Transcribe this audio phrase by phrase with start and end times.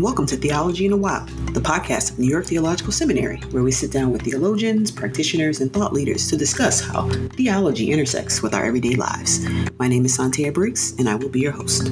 [0.00, 3.62] and welcome to Theology in the Wild, the podcast of New York Theological Seminary, where
[3.62, 7.06] we sit down with theologians, practitioners, and thought leaders to discuss how
[7.36, 9.46] theology intersects with our everyday lives.
[9.78, 11.88] My name is Santia Briggs, and I will be your host.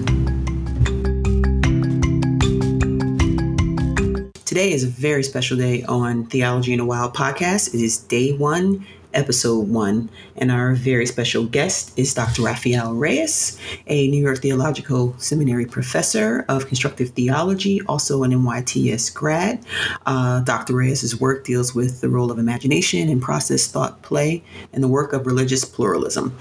[4.47, 7.75] Today is a very special day on Theology in the Wild podcast.
[7.75, 10.11] It is day one episode one.
[10.37, 12.43] And our very special guest is Dr.
[12.43, 19.65] Rafael Reyes, a New York Theological Seminary professor of constructive theology, also an NYTS grad.
[20.07, 20.75] Uh, Dr.
[20.75, 24.43] Reyes' work deals with the role of imagination and process, thought, play,
[24.73, 26.37] and the work of religious pluralism.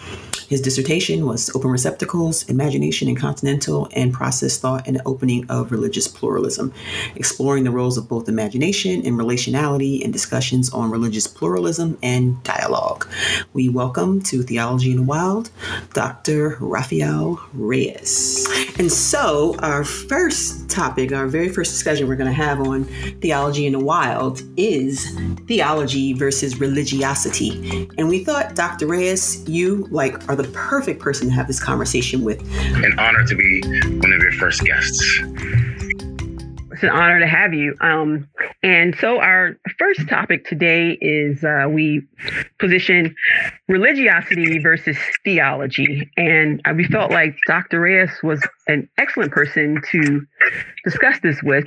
[0.48, 5.74] His dissertation was Open Receptacles, Imagination in Continental and Process Thought and the Opening of
[5.74, 6.74] Religious Pluralism,
[7.18, 13.10] exploring the roles of both imagination and relationality in discussions on religious pluralism and dialogue.
[13.52, 15.50] We welcome to Theology in the Wild,
[15.94, 16.56] Dr.
[16.62, 18.48] Rafael Reyes.
[18.80, 22.86] And so, our first topic, our very first discussion we're going to have on
[23.20, 25.14] Theology in the Wild is
[25.46, 27.90] theology versus religiosity.
[27.98, 28.88] And we thought, Dr.
[28.88, 32.42] Reyes, you like are the perfect person to have this conversation with.
[32.84, 33.62] An honor to be
[34.00, 35.22] one of your first guests.
[36.78, 37.76] It's an honor to have you.
[37.82, 38.30] Um,
[38.62, 42.04] and so, our first topic today is uh, we
[42.60, 43.16] position
[43.68, 46.08] religiosity versus theology.
[46.18, 47.80] And uh, we felt like Dr.
[47.80, 50.22] Reyes was an excellent person to
[50.84, 51.66] discuss this with.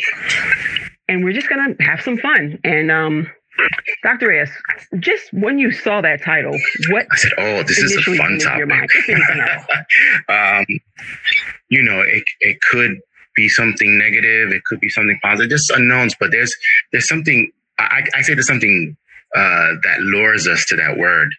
[1.08, 2.60] And we're just going to have some fun.
[2.62, 3.28] And um,
[4.02, 4.28] Dr.
[4.28, 4.50] Reyes,
[4.98, 6.56] just when you saw that title,
[6.90, 8.90] what I said, "Oh, this is a fun topic."
[10.28, 10.66] um,
[11.68, 12.98] you know, it it could
[13.36, 16.14] be something negative, it could be something positive, just unknowns.
[16.18, 16.54] But there's
[16.92, 18.96] there's something I, I say there's something
[19.34, 21.34] uh, that lures us to that word.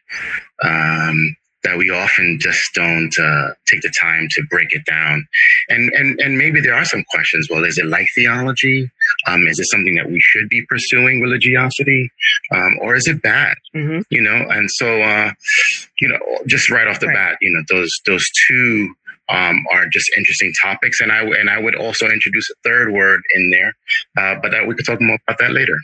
[0.63, 5.27] Um, that we often just don't uh, take the time to break it down.
[5.69, 7.47] And, and, and maybe there are some questions.
[7.49, 8.89] Well, is it like theology?
[9.27, 12.09] Um, is it something that we should be pursuing religiosity?
[12.51, 13.55] Um, or is it bad?
[13.75, 14.01] Mm-hmm.
[14.09, 15.31] You know, and so, uh,
[15.99, 17.15] you know, just right off the right.
[17.15, 18.93] bat, you know, those, those two
[19.29, 20.99] um, are just interesting topics.
[20.99, 23.73] And I and I would also introduce a third word in there,
[24.17, 25.77] uh, but uh, we could talk more about that later.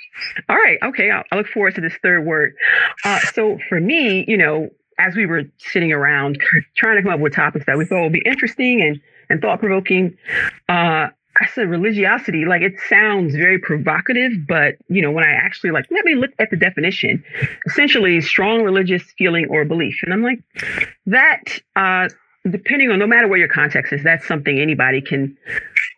[0.50, 0.78] All right.
[0.84, 1.10] Okay.
[1.10, 2.54] I'll, I look forward to this third word.
[3.06, 4.70] Uh, so for me, you know,
[5.00, 6.40] as we were sitting around
[6.76, 9.00] trying to come up with topics that we thought would be interesting and,
[9.30, 10.18] and thought provoking,
[10.70, 11.08] uh,
[11.40, 15.86] I said religiosity, like it sounds very provocative, but you know, when I actually like,
[15.92, 17.24] let me look at the definition,
[17.68, 20.00] essentially strong religious feeling or belief.
[20.04, 20.40] And I'm like,
[21.06, 21.44] that,
[21.76, 22.10] uh,
[22.50, 25.38] depending on no matter what your context is, that's something anybody can,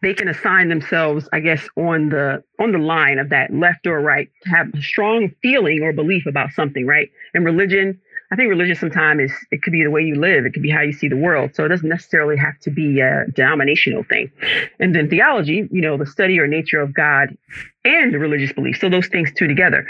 [0.02, 4.02] they can assign themselves, I guess, on the, on the line of that left or
[4.02, 7.09] right, have a strong feeling or belief about something, right?
[7.34, 8.00] And religion,
[8.31, 10.69] I think religion sometimes is it could be the way you live, it could be
[10.69, 11.56] how you see the world.
[11.56, 14.31] So it doesn't necessarily have to be a denominational thing.
[14.79, 17.35] And then theology, you know, the study or nature of God
[17.84, 18.78] and the religious belief.
[18.79, 19.88] So those things two together.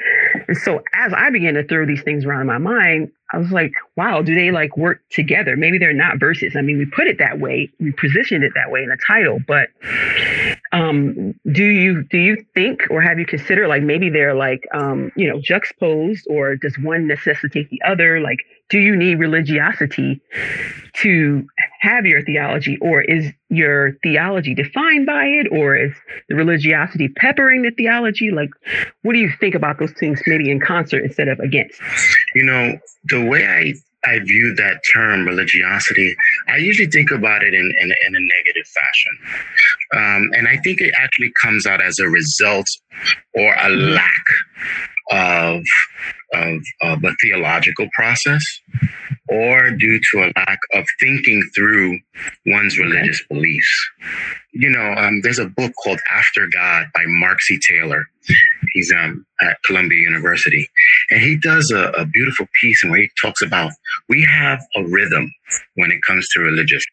[0.47, 3.51] And so as I began to throw these things around in my mind, I was
[3.51, 5.57] like, wow, do they like work together?
[5.57, 6.56] Maybe they're not verses.
[6.56, 9.39] I mean, we put it that way, we positioned it that way in the title,
[9.47, 9.69] but
[10.72, 15.12] um, do you do you think or have you considered like maybe they're like um,
[15.16, 18.19] you know juxtaposed or does one necessitate the other?
[18.19, 20.22] Like, do you need religiosity
[20.97, 21.47] to
[21.80, 25.94] have your theology, or is your theology defined by it, or is
[26.28, 28.30] the religiosity peppering the theology?
[28.30, 28.50] Like,
[29.01, 31.81] what do you think about those things maybe in concert instead of against?
[32.36, 33.74] You know, the way I
[34.06, 36.16] I view that term religiosity,
[36.47, 39.18] I usually think about it in, in, in a negative fashion.
[39.95, 42.67] Um, and I think it actually comes out as a result
[43.33, 43.94] or a mm-hmm.
[43.94, 44.23] lack
[45.11, 45.63] of,
[46.33, 48.44] of, of a theological process
[49.29, 52.00] or due to a lack of thinking through
[52.47, 53.90] one's religious beliefs.
[54.53, 57.59] You know, um, there's a book called After God by Mark C.
[57.69, 58.03] Taylor.
[58.73, 60.68] He's um, at Columbia University.
[61.12, 63.72] And he does a, a beautiful piece in where he talks about
[64.07, 65.31] we have a rhythm
[65.75, 66.83] when it comes to religious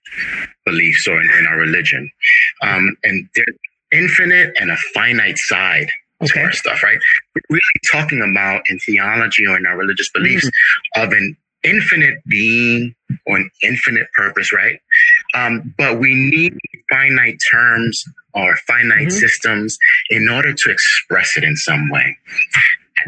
[0.64, 2.10] beliefs or in, in our religion.
[2.62, 3.56] Um, and there's
[3.92, 5.88] infinite and a finite side
[6.22, 6.32] okay.
[6.32, 6.98] to our stuff, right?
[7.34, 11.02] We're really talking about in theology or in our religious beliefs mm-hmm.
[11.02, 12.94] of an infinite being
[13.26, 14.80] or an infinite purpose, right?
[15.34, 16.56] Um, but we need
[16.90, 18.04] finite terms
[18.34, 19.10] or finite mm-hmm.
[19.10, 19.76] systems
[20.10, 22.16] in order to express it in some way.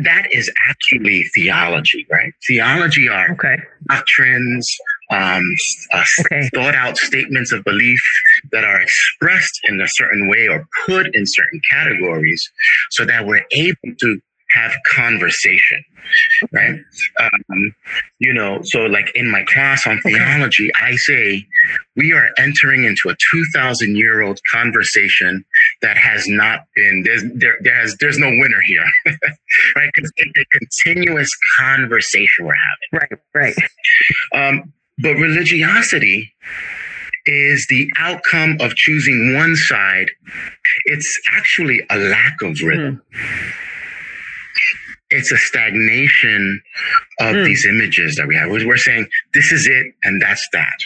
[0.01, 2.33] That is actually theology, right?
[2.47, 3.57] Theology are okay.
[3.89, 4.69] doctrines,
[5.11, 5.43] um,
[5.93, 6.49] uh, okay.
[6.55, 8.01] thought out statements of belief
[8.53, 12.51] that are expressed in a certain way or put in certain categories
[12.91, 14.21] so that we're able to
[14.59, 15.85] have conversation,
[16.53, 16.81] right?
[17.21, 17.75] Um,
[18.19, 21.47] you know, so like in my class on theology, I say
[21.97, 25.45] we are entering into a 2,000 year old conversation
[25.83, 28.85] that has not been, there's, there, there has, there's no winner here,
[29.77, 29.91] right?
[29.95, 32.55] Because it's a continuous conversation we're
[32.93, 33.09] having.
[33.35, 33.55] Right,
[34.35, 34.49] right.
[34.49, 36.33] Um, but religiosity
[37.27, 40.11] is the outcome of choosing one side.
[40.87, 43.03] It's actually a lack of rhythm.
[43.15, 43.55] Mm.
[45.11, 46.61] It's a stagnation
[47.21, 47.45] of mm.
[47.45, 48.51] these images that we have.
[48.51, 50.77] We're saying this is it and that's that.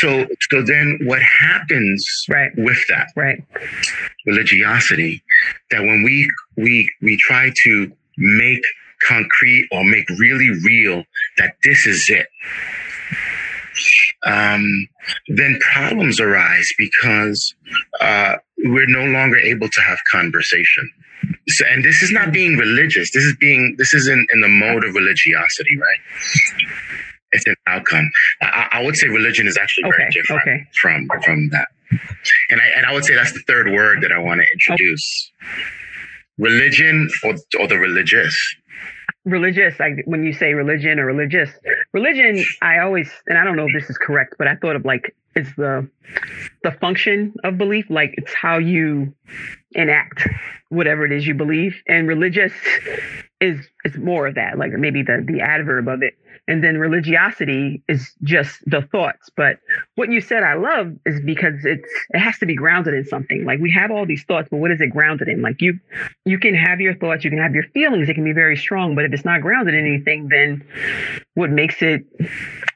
[0.00, 2.50] So, so then what happens right.
[2.56, 3.42] with that right.
[4.26, 5.22] religiosity
[5.70, 8.62] that when we we we try to make
[9.06, 11.04] concrete or make really real
[11.36, 12.28] that this is it
[14.26, 14.88] um,
[15.28, 17.54] then problems arise because
[18.00, 20.90] uh, we're no longer able to have conversation.
[21.48, 23.12] So, and this is not being religious.
[23.12, 25.98] This is being this is in, in the mode of religiosity, right?
[27.32, 28.10] It's an outcome.
[28.42, 30.66] I, I would say religion is actually very okay, different okay.
[30.80, 31.68] from from that.
[32.50, 35.32] And I and I would say that's the third word that I want to introduce.
[35.42, 35.62] Okay.
[36.38, 38.56] Religion or or the religious
[39.24, 41.50] religious like when you say religion or religious
[41.92, 44.84] religion i always and i don't know if this is correct but i thought of
[44.84, 45.88] like it's the
[46.62, 49.14] the function of belief like it's how you
[49.74, 50.26] enact
[50.72, 51.82] whatever it is you believe.
[51.86, 52.52] And religious
[53.40, 56.14] is is more of that like maybe the the adverb of it
[56.48, 59.30] and then religiosity is just the thoughts.
[59.36, 59.58] But
[59.94, 63.44] what you said i love is because it's it has to be grounded in something.
[63.44, 65.42] Like we have all these thoughts but what is it grounded in?
[65.42, 65.78] Like you
[66.24, 68.94] you can have your thoughts you can have your feelings it can be very strong
[68.94, 70.64] but if it's not grounded in anything then
[71.34, 72.04] what makes it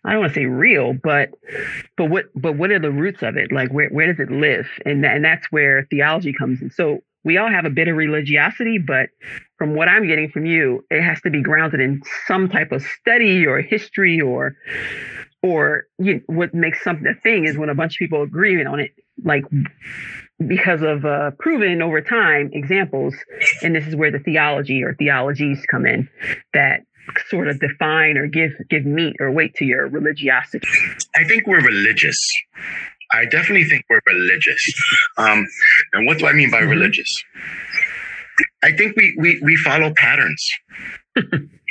[0.04, 1.30] i don't want to say real but
[1.96, 3.52] but what but what are the roots of it?
[3.52, 4.66] Like where, where does it live?
[4.84, 6.70] And and that's where theology comes in.
[6.70, 9.08] So we all have a bit of religiosity, but
[9.58, 12.82] from what I'm getting from you, it has to be grounded in some type of
[13.00, 14.56] study or history or
[15.42, 18.64] or you know, what makes something a thing is when a bunch of people agree
[18.64, 18.92] on it,
[19.24, 19.44] like
[20.46, 23.14] because of uh, proven over time examples,
[23.60, 26.08] and this is where the theology or theologies come in
[26.54, 26.82] that
[27.28, 30.68] sort of define or give give meat or weight to your religiosity.
[31.16, 32.18] I think we're religious.
[33.12, 34.64] I definitely think we're religious.
[35.18, 35.46] Um,
[35.92, 36.70] and what do I mean by mm-hmm.
[36.70, 37.24] religious?
[38.62, 40.48] I think we we we follow patterns.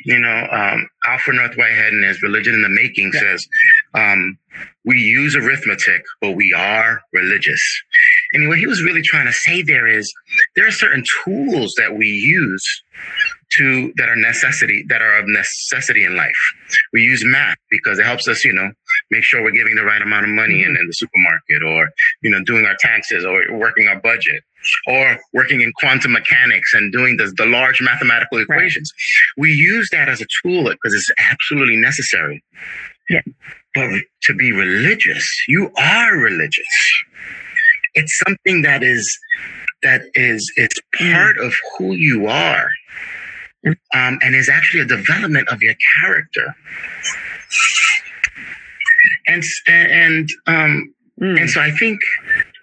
[0.06, 3.20] you know, um, Alfred North Whitehead in his Religion in the Making yeah.
[3.20, 3.48] says,
[3.96, 4.38] um,
[4.86, 7.62] we use arithmetic, but we are religious.
[8.34, 10.14] And what he was really trying to say there is
[10.56, 12.84] there are certain tools that we use
[13.54, 16.32] to that are necessity that are of necessity in life.
[16.94, 18.72] We use math because it helps us, you know,
[19.16, 20.82] make sure we're giving the right amount of money in, mm-hmm.
[20.82, 21.90] in the supermarket or,
[22.22, 24.44] you know, doing our taxes or working our budget
[24.88, 28.92] or working in quantum mechanics and doing the, the large mathematical equations.
[29.38, 29.44] Right.
[29.44, 32.44] We use that as a tool because it's absolutely necessary.
[33.10, 33.22] Yeah.
[33.74, 36.66] But to be religious, you are religious.
[37.94, 39.06] It's something that is
[39.84, 41.14] that is it's mm.
[41.14, 42.68] part of who you are
[43.94, 46.56] um, and is actually a development of your character.
[49.28, 51.40] And and um, mm.
[51.40, 52.00] and so I think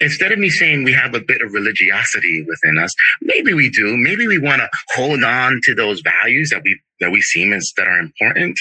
[0.01, 3.97] instead of me saying we have a bit of religiosity within us, maybe we do.
[3.97, 7.73] Maybe we want to hold on to those values that we that we seem as
[7.77, 8.59] that are important.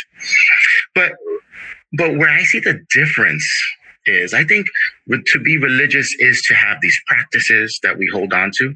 [0.95, 1.13] But
[1.93, 3.45] but where I see the difference
[4.05, 4.65] is I think
[5.09, 8.67] to be religious is to have these practices that we hold on to,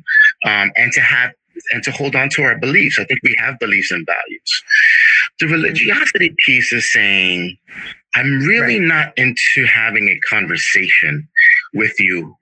[0.46, 1.32] um, and to have
[1.72, 3.00] and to hold on to our beliefs.
[3.00, 4.64] I think we have beliefs and values.
[5.40, 7.58] The religiosity piece is saying,
[8.16, 8.88] I'm really right.
[8.88, 11.28] not into having a conversation
[11.74, 12.36] with you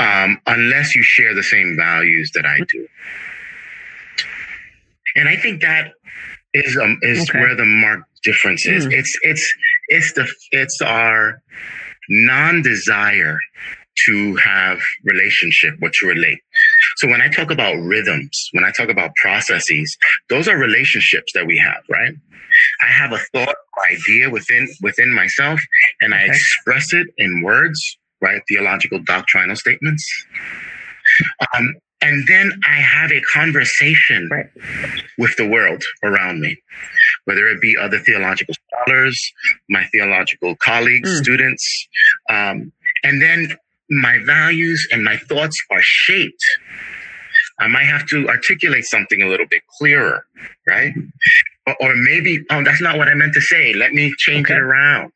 [0.00, 2.86] um, unless you share the same values that I do.
[5.16, 5.92] And I think that
[6.54, 7.40] is um, is okay.
[7.40, 8.86] where the marked difference is.
[8.86, 8.92] Mm.
[8.92, 9.54] It's it's
[9.88, 11.42] it's the it's our
[12.08, 13.38] non-desire
[14.06, 16.38] to have relationship or to relate.
[16.96, 19.96] So when I talk about rhythms, when I talk about processes,
[20.28, 22.14] those are relationships that we have, right?
[22.82, 25.60] I have a thought or idea within within myself
[26.00, 27.80] and I express it in words,
[28.20, 28.42] right?
[28.48, 30.04] Theological doctrinal statements.
[31.54, 34.46] Um, and then I have a conversation right.
[35.18, 36.60] with the world around me,
[37.26, 39.32] whether it be other theological scholars,
[39.68, 41.22] my theological colleagues, mm.
[41.22, 41.88] students.
[42.28, 42.72] Um,
[43.04, 43.56] and then
[44.00, 46.42] my values and my thoughts are shaped.
[47.58, 50.24] I might have to articulate something a little bit clearer,
[50.66, 50.94] right?
[51.66, 53.74] Or, or maybe, oh, that's not what I meant to say.
[53.74, 54.54] Let me change okay.
[54.54, 55.12] it around.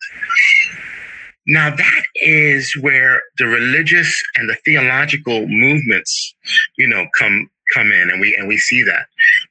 [1.49, 6.35] Now, that is where the religious and the theological movements,
[6.77, 9.07] you know, come come in and we and we see that.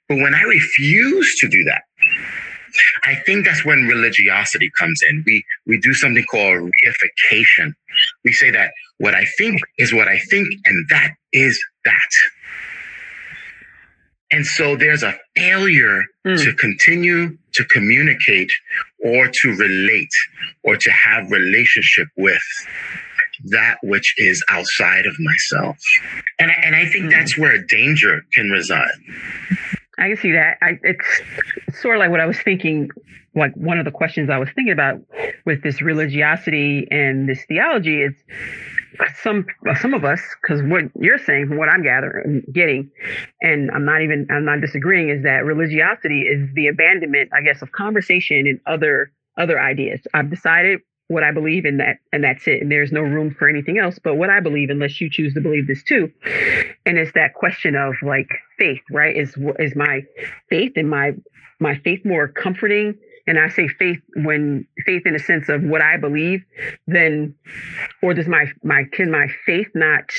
[0.07, 1.83] But when I refuse to do that,
[3.05, 5.23] I think that's when religiosity comes in.
[5.25, 7.73] We we do something called reification.
[8.23, 12.09] We say that what I think is what I think, and that is that.
[14.31, 16.43] And so there's a failure mm.
[16.43, 18.49] to continue to communicate
[19.03, 20.09] or to relate
[20.63, 22.41] or to have relationship with
[23.45, 25.77] that which is outside of myself.
[26.39, 27.11] And I, and I think mm.
[27.11, 28.87] that's where danger can reside.
[29.97, 30.57] I can see that.
[30.61, 31.21] I, it's
[31.79, 32.89] sort of like what I was thinking.
[33.35, 35.01] Like one of the questions I was thinking about
[35.45, 38.13] with this religiosity and this theology is
[39.21, 39.45] some
[39.79, 42.91] some of us, because what you're saying, from what I'm gathering, getting,
[43.41, 47.61] and I'm not even I'm not disagreeing, is that religiosity is the abandonment, I guess,
[47.61, 50.01] of conversation and other other ideas.
[50.13, 52.61] I've decided what I believe in that, and that's it.
[52.61, 55.41] And there's no room for anything else but what I believe, unless you choose to
[55.41, 56.11] believe this too.
[56.85, 59.15] And it's that question of like faith, right?
[59.15, 60.01] Is is my
[60.49, 61.11] faith and my
[61.59, 62.95] my faith more comforting?
[63.27, 66.43] And I say faith when faith in a sense of what I believe,
[66.85, 67.33] then,
[68.03, 70.11] or does my my can my faith not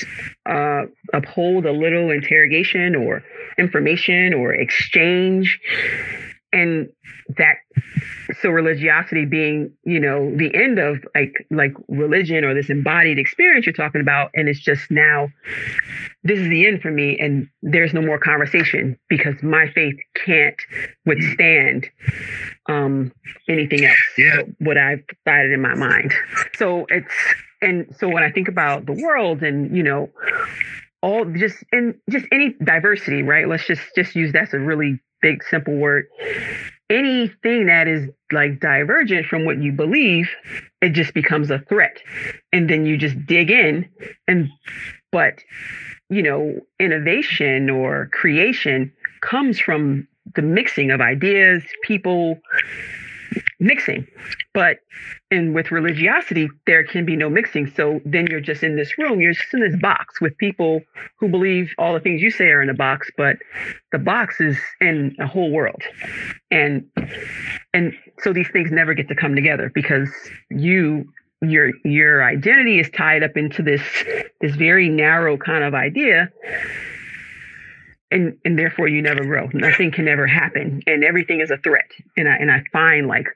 [0.45, 0.83] uh,
[1.13, 3.23] uphold a little interrogation or
[3.57, 5.59] information or exchange?
[8.41, 13.65] So religiosity being you know the end of like like religion or this embodied experience
[13.65, 15.27] you're talking about and it's just now
[16.23, 20.59] this is the end for me and there's no more conversation because my faith can't
[21.05, 21.87] withstand
[22.67, 23.11] um
[23.47, 24.41] anything else yeah.
[24.59, 26.13] what i've decided in my mind.
[26.55, 27.13] So it's
[27.61, 30.09] and so when i think about the world and you know
[31.01, 33.47] all just and just any diversity right?
[33.47, 36.07] Let's just just use that's a really big simple word.
[36.89, 40.29] Anything that is like divergent from what you believe
[40.81, 41.97] it just becomes a threat.
[42.53, 43.89] And then you just dig in
[44.27, 44.49] and
[45.11, 45.39] but
[46.09, 52.39] you know innovation or creation comes from the mixing of ideas people
[53.59, 54.07] mixing.
[54.53, 54.77] But
[55.31, 57.71] and with religiosity, there can be no mixing.
[57.75, 60.81] So then you're just in this room, you're just in this box with people
[61.19, 63.37] who believe all the things you say are in a box, but
[63.91, 65.81] the box is in a whole world.
[66.51, 66.85] And
[67.73, 70.09] and so these things never get to come together because
[70.49, 71.11] you
[71.41, 73.81] your your identity is tied up into this
[74.41, 76.29] this very narrow kind of idea
[78.11, 79.49] and and therefore you never grow.
[79.53, 81.89] Nothing can ever happen, and everything is a threat.
[82.15, 83.27] And I and I find like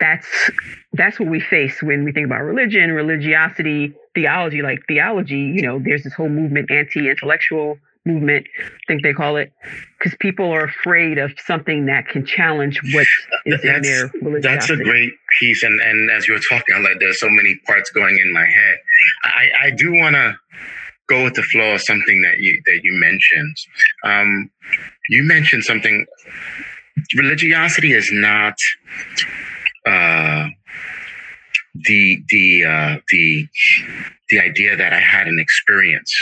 [0.00, 0.50] that's
[0.92, 4.62] that's what we face when we think about religion, religiosity, theology.
[4.62, 9.52] Like theology, you know, there's this whole movement, anti-intellectual movement, I think they call it,
[9.98, 13.06] because people are afraid of something that can challenge what
[13.46, 14.40] is that's, in their religiosity.
[14.42, 17.56] That's a great piece, and and as you were talking, I'm like, there's so many
[17.66, 18.78] parts going in my head.
[19.24, 20.36] I I do want to
[21.08, 23.56] go with the flow of something that you that you mentioned.
[24.04, 24.50] Um,
[25.08, 26.06] you mentioned something.
[27.16, 28.54] Religiosity is not
[29.86, 30.48] uh,
[31.74, 33.48] the the uh, the
[34.30, 36.12] the idea that I had an experience,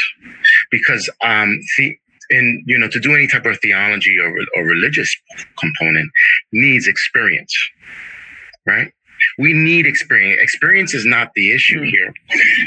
[0.71, 1.97] because um, the
[2.31, 5.15] in you know to do any type of theology or, or religious
[5.59, 6.11] component
[6.53, 7.55] needs experience,
[8.67, 8.93] right?
[9.39, 10.41] We need experience.
[10.43, 11.91] Experience is not the issue mm.
[11.91, 12.15] here,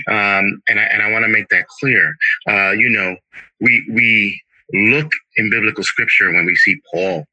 [0.07, 2.15] um, and I and I want to make that clear.
[2.47, 3.15] Uh, you know,
[3.59, 4.41] we we
[4.73, 7.25] look in biblical scripture when we see Paul.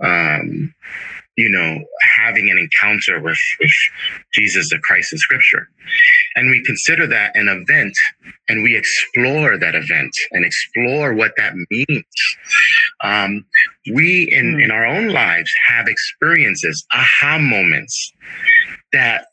[0.00, 0.74] Um,
[1.36, 1.84] you know,
[2.18, 3.70] having an encounter with, with
[4.34, 5.68] Jesus the Christ in scripture.
[6.34, 7.94] And we consider that an event
[8.48, 12.04] and we explore that event and explore what that means.
[13.02, 13.44] Um,
[13.92, 14.64] we in, mm.
[14.64, 18.12] in our own lives have experiences, aha moments
[18.92, 19.26] that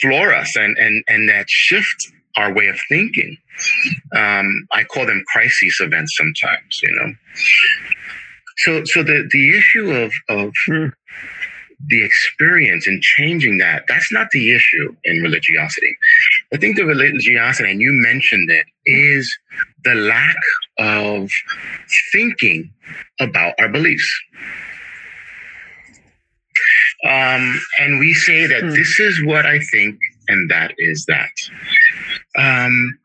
[0.00, 3.36] floor us and, and, and that shift our way of thinking.
[4.14, 7.12] Um, I call them crisis events sometimes, you know.
[8.58, 10.92] So, so the, the issue of, of mm.
[11.88, 15.94] the experience and changing that, that's not the issue in religiosity.
[16.52, 19.36] I think the religiosity, and you mentioned it, is
[19.84, 20.36] the lack
[20.78, 21.30] of
[22.12, 22.72] thinking
[23.20, 24.10] about our beliefs.
[27.04, 28.70] Um, and we say that hmm.
[28.70, 29.98] this is what I think,
[30.28, 31.30] and that is that.
[32.38, 32.98] Um,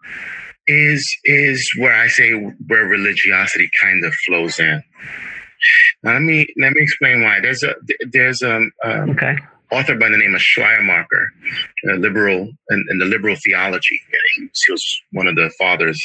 [0.67, 2.31] is is where I say
[2.67, 4.81] where religiosity kind of flows in.
[6.03, 7.39] Now, let me let me explain why.
[7.39, 7.75] There's a
[8.11, 8.71] there's a um,
[9.11, 9.37] okay.
[9.71, 11.27] author by the name of Schleiermacher,
[11.89, 13.99] a liberal in, in the liberal theology.
[14.35, 16.01] He was one of the fathers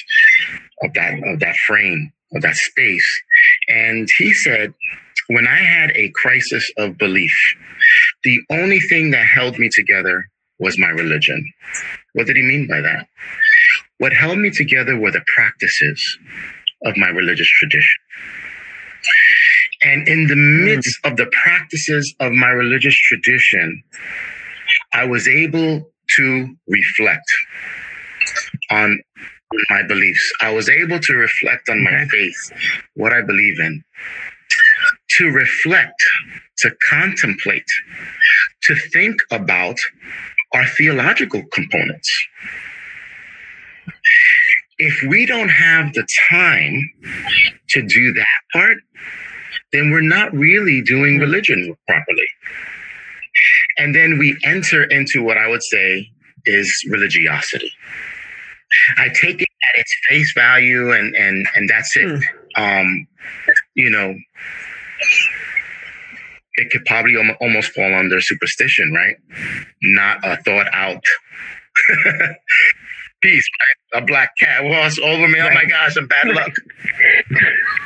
[0.82, 3.22] of that of that frame of that space,
[3.68, 4.74] and he said
[5.28, 7.34] when I had a crisis of belief,
[8.24, 11.52] the only thing that held me together was my religion.
[12.14, 13.06] What did he mean by that?
[13.98, 16.18] What held me together were the practices
[16.84, 18.00] of my religious tradition.
[19.86, 20.64] And in the hmm.
[20.64, 23.82] midst of the practices of my religious tradition,
[24.92, 27.30] I was able to reflect
[28.70, 29.00] on
[29.70, 30.32] my beliefs.
[30.40, 32.52] I was able to reflect on my faith,
[32.94, 33.84] what I believe in,
[35.18, 36.04] to reflect,
[36.58, 37.70] to contemplate,
[38.64, 39.76] to think about
[40.52, 42.10] our theological components.
[44.78, 46.90] If we don't have the time
[47.68, 48.78] to do that part,
[49.76, 52.28] then we're not really doing religion properly.
[53.78, 56.10] And then we enter into what I would say
[56.46, 57.70] is religiosity.
[58.96, 62.06] I take it at its face value and and and that's it.
[62.06, 62.22] Mm.
[62.56, 63.06] Um,
[63.74, 64.14] you know,
[66.54, 69.16] it could probably almost fall under superstition, right?
[69.82, 71.02] Not a thought out
[73.22, 74.02] piece, right?
[74.02, 75.38] A black cat walks over me.
[75.38, 75.52] Right.
[75.52, 76.52] Oh my gosh, I'm bad luck.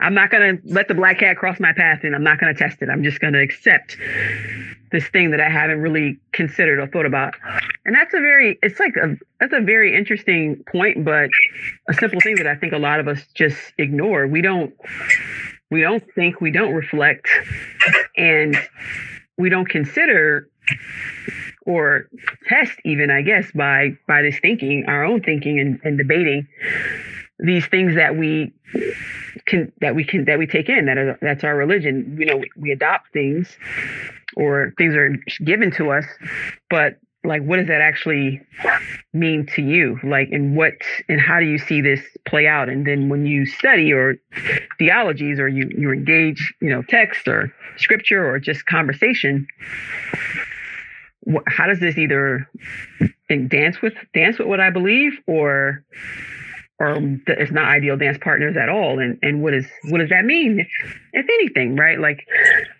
[0.00, 2.52] I'm not going to let the black cat cross my path and I'm not going
[2.54, 2.88] to test it.
[2.88, 3.96] I'm just going to accept
[4.92, 7.34] this thing that I haven't really considered or thought about.
[7.84, 11.28] And that's a very, it's like a, that's a very interesting point, but
[11.88, 14.26] a simple thing that I think a lot of us just ignore.
[14.26, 14.74] We don't,
[15.70, 17.28] we don't think, we don't reflect,
[18.16, 18.56] and
[19.38, 20.48] we don't consider
[21.66, 22.08] or
[22.48, 26.48] test even, I guess, by, by this thinking, our own thinking and, and debating
[27.42, 28.52] these things that we
[29.46, 32.16] can that we can that we take in that are, that's our religion.
[32.18, 33.56] You know we, adopt things
[34.36, 36.04] or things are given to us
[36.68, 38.40] but like what does that actually
[39.12, 39.98] mean to you?
[40.02, 40.74] Like and what
[41.08, 42.68] and how do you see this play out?
[42.68, 44.16] And then when you study or
[44.78, 49.46] theologies or you you engage you know text or scripture or just conversation
[51.46, 52.48] how does this either
[53.48, 55.84] dance with dance with what i believe or
[56.80, 56.96] or
[57.26, 58.98] it's not ideal dance partners at all.
[58.98, 60.60] And and what is what does that mean?
[60.60, 60.66] If,
[61.12, 62.00] if anything right?
[62.00, 62.26] Like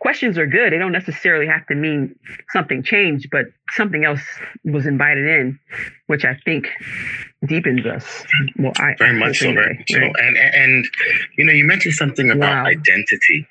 [0.00, 0.72] questions are good.
[0.72, 2.16] They don't necessarily have to mean
[2.52, 4.22] something changed but something else
[4.64, 5.58] was invited in
[6.06, 6.66] which i think
[7.46, 8.24] deepens us.
[8.58, 9.98] Well i very much so very so.
[9.98, 10.84] and and
[11.36, 12.70] you know you mentioned something about wow.
[12.70, 13.46] identity.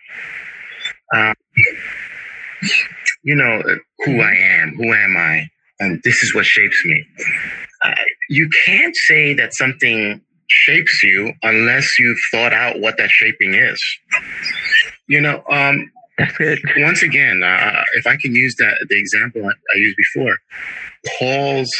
[1.13, 1.35] Um,
[3.23, 3.61] you know
[3.99, 5.47] who i am who am i
[5.79, 7.05] and this is what shapes me.
[7.83, 7.95] Uh,
[8.29, 13.81] you can't say that something shapes you unless you've thought out what that shaping is.
[15.07, 15.91] You know, um.
[16.75, 20.37] Once again, uh, if I can use that the example I, I used before,
[21.17, 21.73] Paul's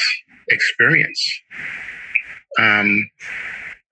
[0.48, 1.42] experience.
[2.58, 3.10] Um,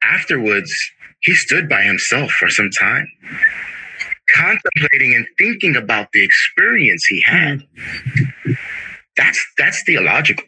[0.04, 0.72] afterwards,
[1.20, 3.08] he stood by himself for some time,
[4.34, 7.60] contemplating and thinking about the experience he had.
[7.60, 8.52] Mm-hmm.
[9.18, 10.46] That's that's theological.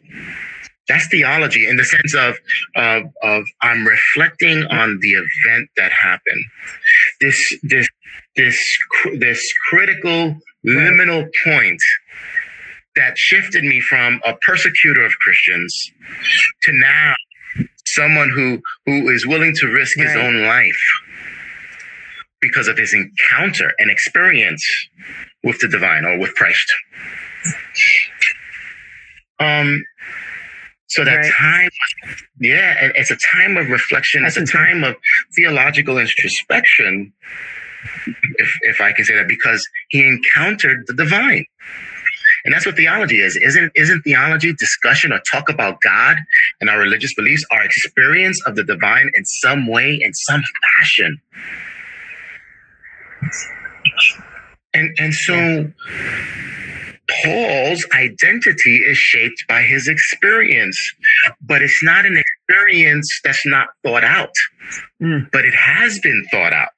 [0.90, 2.34] That's theology in the sense of,
[2.74, 6.44] of, of I'm reflecting on the event that happened.
[7.20, 7.88] This, this,
[8.34, 8.78] this,
[9.18, 11.80] this critical liminal point
[12.96, 15.92] that shifted me from a persecutor of Christians
[16.64, 17.14] to now
[17.86, 20.08] someone who, who is willing to risk right.
[20.08, 20.82] his own life
[22.40, 24.64] because of his encounter and experience
[25.44, 26.66] with the divine or with Christ.
[29.38, 29.84] Um,
[30.90, 31.32] so that right.
[31.38, 31.70] time,
[32.40, 34.24] yeah, it's a time of reflection.
[34.24, 34.96] That's it's a time of
[35.36, 37.12] theological introspection,
[38.38, 41.46] if, if I can say that, because he encountered the divine.
[42.44, 43.36] And that's what theology is.
[43.36, 46.16] Isn't, isn't theology discussion or talk about God
[46.60, 50.42] and our religious beliefs, our experience of the divine in some way, in some
[50.78, 51.20] fashion?
[54.74, 55.70] And, and so
[57.22, 60.78] Paul's identity is shaped by his experience,
[61.40, 64.32] but it's not an experience that's not thought out,
[65.02, 65.30] mm.
[65.32, 66.68] but it has been thought out.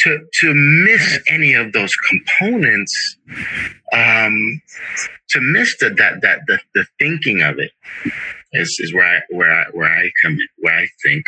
[0.00, 3.16] To, to miss any of those components,
[3.92, 4.62] um,
[5.30, 7.70] to miss the, that, that, the, the thinking of it
[8.52, 11.24] is, is where I, where I, where I come in, where I think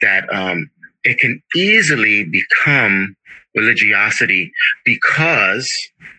[0.00, 0.70] that, um,
[1.02, 3.16] it can easily become
[3.54, 4.52] religiosity
[4.84, 5.70] because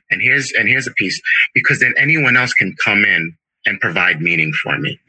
[0.10, 1.22] and here's and here's a piece
[1.54, 5.00] because then anyone else can come in and provide meaning for me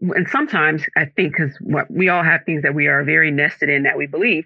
[0.00, 3.68] and sometimes I think because what we all have things that we are very nested
[3.68, 4.44] in that we believe,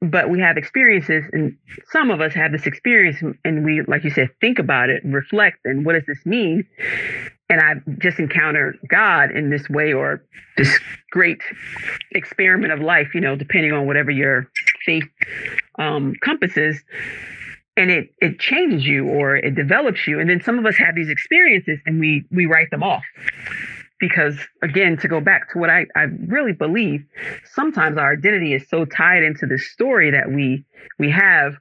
[0.00, 1.56] but we have experiences, and
[1.90, 5.58] some of us have this experience, and we, like you said, think about it, reflect,
[5.64, 6.66] and what does this mean?
[7.48, 10.22] And I've just encountered God in this way, or
[10.56, 10.80] this
[11.10, 11.40] great
[12.12, 14.50] experiment of life, you know, depending on whatever your
[15.78, 16.82] um, compasses
[17.76, 20.94] and it it changes you or it develops you and then some of us have
[20.94, 23.04] these experiences and we we write them off
[23.98, 27.04] because again, to go back to what I, I really believe,
[27.54, 30.64] sometimes our identity is so tied into this story that we
[30.98, 31.54] we have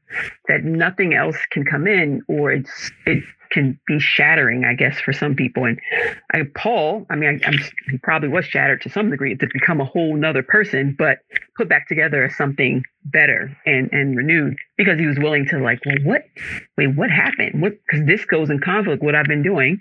[0.48, 5.14] that nothing else can come in or it's it can be shattering, I guess, for
[5.14, 5.66] some people.
[5.66, 5.80] And
[6.34, 7.58] I, Paul, I mean, I, am
[7.90, 11.20] he probably was shattered to some degree to become a whole nother person, but
[11.56, 15.80] put back together as something better and and renewed because he was willing to like,
[15.86, 16.24] well, what?
[16.78, 17.62] Wait, what happened?
[17.62, 17.74] What?
[17.86, 19.78] Because this goes in conflict with what I've been doing,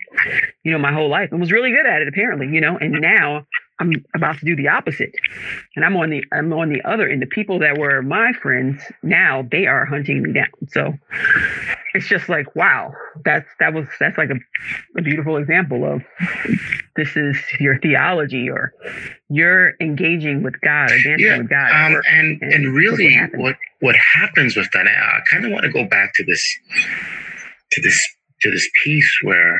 [0.63, 2.77] you know, my whole life, and was really good at it apparently, you know.
[2.77, 3.45] And now
[3.79, 5.11] I'm about to do the opposite.
[5.75, 7.21] And I'm on the I'm on the other end.
[7.21, 10.47] The people that were my friends now they are hunting me down.
[10.69, 10.93] So
[11.93, 14.39] it's just like wow, that's that was that's like a,
[14.97, 16.01] a beautiful example of
[16.95, 18.73] this is your theology or
[19.29, 21.71] you're engaging with God or dancing yeah, with God.
[21.71, 25.65] Um, and, and, and really what, what what happens with that I kind of want
[25.65, 26.59] to go back to this
[27.71, 29.59] to this to this piece where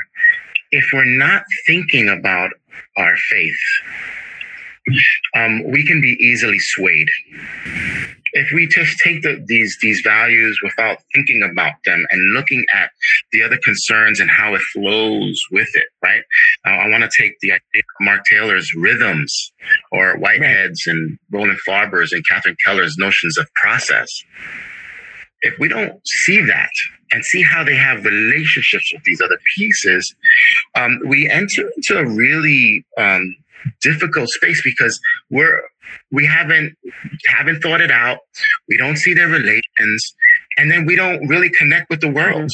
[0.72, 2.52] if we're not thinking about
[2.98, 3.58] our faith,
[5.36, 7.08] um, we can be easily swayed.
[8.38, 12.92] If we just take the, these these values without thinking about them and looking at
[13.32, 16.22] the other concerns and how it flows with it, right?
[16.68, 19.54] Uh, I want to take the idea of Mark Taylor's rhythms
[19.92, 24.10] or Whitehead's and Roland Faber's and Catherine Keller's notions of process.
[25.46, 26.72] If we don't see that
[27.12, 30.16] and see how they have relationships with these other pieces,
[30.74, 33.36] um, we enter into a really um,
[33.82, 35.62] difficult space because we're
[36.12, 36.76] we haven't
[37.28, 38.18] haven't thought it out.
[38.68, 40.16] We don't see their relations,
[40.58, 42.52] and then we don't really connect with the world.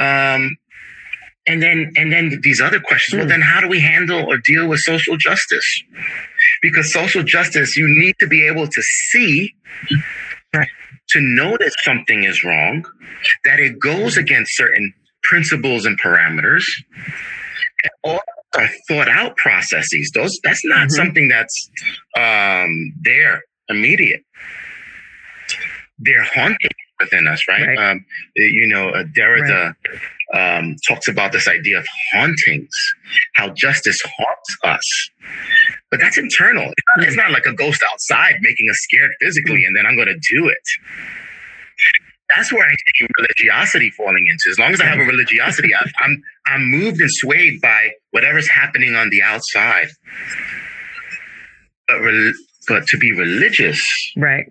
[0.00, 0.56] Um,
[1.46, 3.18] and then and then these other questions.
[3.18, 5.82] Well, then how do we handle or deal with social justice?
[6.62, 9.54] Because social justice, you need to be able to see.
[10.54, 10.68] Right
[11.10, 12.84] to know that something is wrong,
[13.44, 16.64] that it goes against certain principles and parameters.
[17.82, 18.20] And all
[18.56, 20.10] are thought out processes.
[20.14, 20.96] Those that's not mm-hmm.
[20.96, 21.70] something that's
[22.16, 24.24] um, there immediate.
[25.98, 27.66] They're haunting within us, right?
[27.66, 27.78] right.
[27.78, 28.04] Um,
[28.36, 29.74] you know, uh, Derrida
[30.34, 30.58] right.
[30.58, 32.74] um, talks about this idea of hauntings,
[33.34, 35.10] how justice haunts us.
[35.90, 36.64] But that's internal.
[36.64, 39.96] It's not, it's not like a ghost outside making us scared physically, and then I'm
[39.96, 40.58] going to do it.
[42.34, 44.50] That's where I see religiosity falling into.
[44.50, 48.48] As long as I have a religiosity, I, I'm I'm moved and swayed by whatever's
[48.50, 49.88] happening on the outside.
[51.86, 52.34] But re-
[52.66, 53.82] but to be religious,
[54.14, 54.44] right?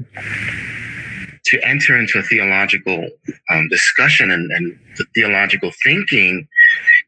[1.51, 3.07] To enter into a theological
[3.49, 6.47] um, discussion and, and the theological thinking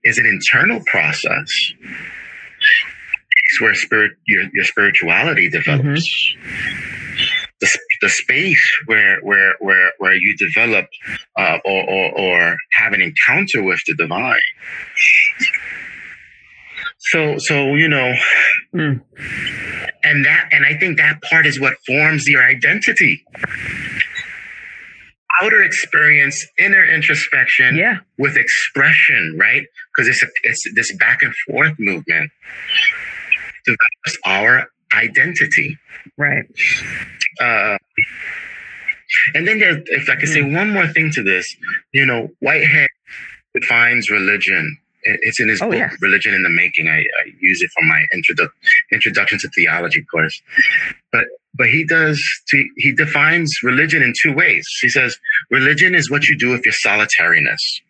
[0.04, 1.50] is an internal process
[3.50, 6.36] It's where spirit your, your spirituality develops.
[6.36, 7.26] Mm-hmm.
[7.60, 10.88] The, the space where where where where you develop
[11.38, 14.40] uh, or, or or have an encounter with the divine.
[17.00, 18.14] So so you know,
[18.74, 19.02] mm.
[20.04, 23.26] and that and I think that part is what forms your identity
[25.42, 28.00] outer experience, inner introspection yeah.
[28.18, 29.64] with expression, right?
[29.96, 32.32] Because it's a, it's this back and forth movement
[33.66, 35.78] develops our identity.
[36.18, 36.46] Right.
[37.40, 37.78] Uh,
[39.34, 40.56] and then there, if I could say hmm.
[40.56, 41.56] one more thing to this,
[41.94, 42.90] you know, Whitehead
[43.54, 44.78] defines religion.
[45.04, 45.96] It's in his oh, book, yes.
[46.02, 46.88] Religion in the Making.
[46.88, 48.52] I, I use it for my introdu-
[48.92, 50.42] introduction to theology course.
[51.12, 52.22] But but he does
[52.78, 54.68] he defines religion in two ways.
[54.82, 55.18] He says
[55.50, 57.82] religion is what you do with your solitariness.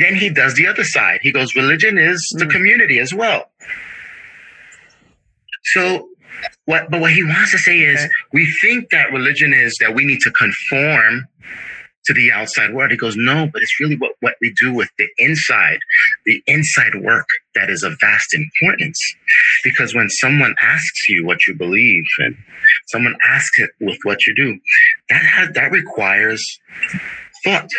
[0.00, 1.20] then he does the other side.
[1.22, 2.50] He goes religion is the hmm.
[2.50, 3.50] community as well.
[5.64, 6.08] So
[6.66, 8.10] what but what he wants to say is okay.
[8.32, 11.26] we think that religion is that we need to conform
[12.06, 12.90] to the outside world.
[12.90, 15.78] He goes, no, but it's really what, what we do with the inside,
[16.26, 18.98] the inside work that is of vast importance.
[19.62, 22.36] Because when someone asks you what you believe and
[22.88, 24.58] someone asks it with what you do,
[25.08, 26.44] that has, that requires
[27.44, 27.70] thought.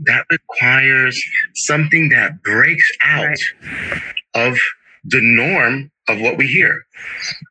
[0.00, 1.20] That requires
[1.54, 4.00] something that breaks out right.
[4.34, 4.58] of
[5.04, 6.82] the norm of what we hear.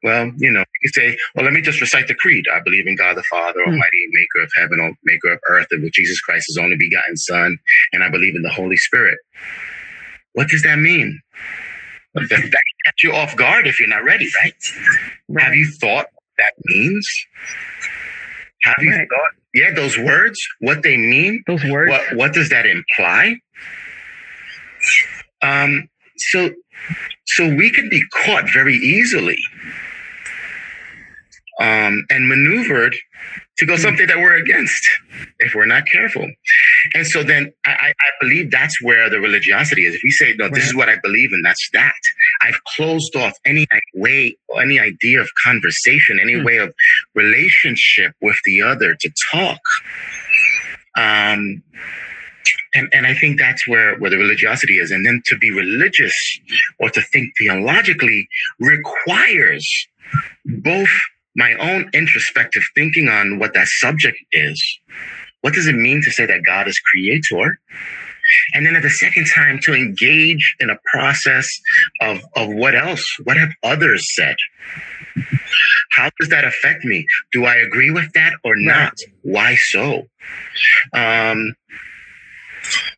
[0.04, 2.46] Well, you know, you say, well, let me just recite the creed.
[2.54, 3.68] I believe in God the Father, mm.
[3.68, 7.58] Almighty, maker of heaven, maker of earth, and with Jesus Christ, his only begotten Son,
[7.94, 9.18] and I believe in the Holy Spirit.
[10.34, 11.20] What does that mean?
[12.16, 14.54] That, that catch you off guard if you're not ready, right?
[15.30, 15.46] right.
[15.46, 17.08] Have you thought that means?
[18.62, 19.08] Have you right.
[19.10, 21.44] thought, yeah, those words, what they mean?
[21.48, 21.89] Those words.
[21.89, 23.36] What, what does that imply?
[25.42, 26.52] Um, so
[27.26, 29.38] so we can be caught very easily
[31.60, 32.96] um, and maneuvered
[33.58, 33.82] to go hmm.
[33.82, 34.90] something that we're against
[35.40, 36.30] if we're not careful.
[36.94, 39.96] And so then I, I believe that's where the religiosity is.
[39.96, 41.94] If we say, no, this is what I believe and that's that,
[42.42, 46.46] I've closed off any way, any idea of conversation, any mm.
[46.46, 46.74] way of
[47.16, 49.60] relationship with the other to talk.
[50.98, 51.64] Um,
[52.73, 54.91] and, and I think that's where, where the religiosity is.
[54.91, 56.13] And then to be religious
[56.79, 58.27] or to think theologically
[58.60, 59.67] requires
[60.45, 60.89] both
[61.36, 64.62] my own introspective thinking on what that subject is.
[65.41, 67.60] What does it mean to say that God is creator?
[68.53, 71.49] And then at the second time, to engage in a process
[72.01, 73.06] of, of what else?
[73.23, 74.36] What have others said?
[75.91, 77.06] How does that affect me?
[77.32, 78.93] Do I agree with that or not?
[79.21, 80.08] Why so?
[80.93, 81.53] Um,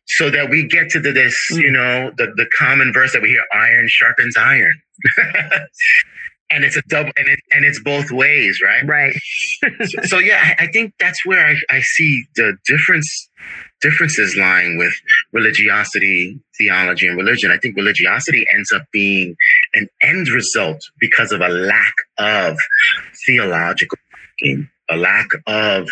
[0.06, 1.62] so that we get to the, this, mm.
[1.62, 4.74] you know, the, the common verse that we hear iron sharpens iron.
[6.50, 9.14] and it's a double and it and it's both ways right right
[9.84, 13.28] so, so, yeah I, I, think that's where I, I see the difference
[13.80, 14.94] differences lying with
[15.32, 19.36] religiosity theology and religion i think religiosity ends up being
[19.74, 22.56] an end result because of a lack of
[23.26, 23.98] theological
[24.40, 25.88] thinking a lack of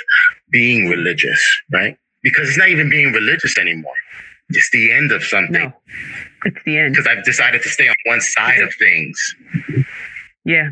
[0.50, 1.40] being religious
[1.72, 3.94] right because it's not even being religious anymore
[4.50, 5.52] it's the end of something.
[5.52, 5.72] No,
[6.44, 6.94] it's the end.
[6.94, 9.18] Because I've decided to stay on one side of things.
[10.44, 10.70] Yeah.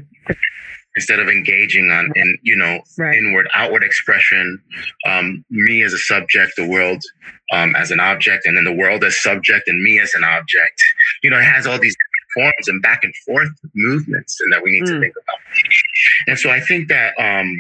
[0.95, 3.15] Instead of engaging on in you know right.
[3.15, 4.61] inward outward expression,
[5.07, 7.03] um, me as a subject, the world
[7.51, 10.83] um, as an object, and then the world as subject, and me as an object.
[11.23, 11.97] You know, it has all these
[12.35, 14.95] forms and back and forth movements, and that we need mm.
[14.95, 15.39] to think about.
[16.27, 17.59] And so I think that um,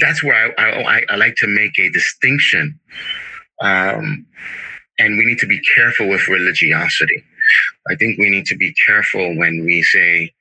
[0.00, 2.78] that's where I, I, I like to make a distinction
[3.60, 4.26] um,
[4.98, 7.24] and we need to be careful with religiosity.
[7.90, 10.32] I think we need to be careful when we say,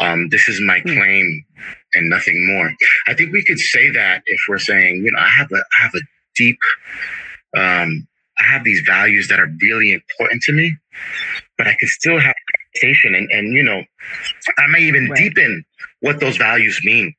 [0.00, 0.94] um, this is my hmm.
[0.94, 1.44] claim
[1.94, 2.72] and nothing more.
[3.08, 5.82] I think we could say that if we're saying, you know, I have a, I
[5.82, 6.00] have a
[6.36, 6.58] deep,
[7.56, 8.06] um,
[8.38, 10.76] I have these values that are really important to me,
[11.56, 12.34] but I can still have
[12.74, 13.82] conversation and, and you know,
[14.58, 15.16] I may even right.
[15.16, 15.64] deepen
[16.00, 17.14] what those values mean.